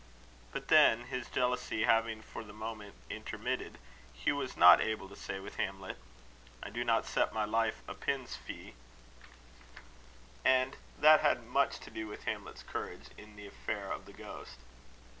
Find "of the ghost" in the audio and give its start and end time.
13.91-14.57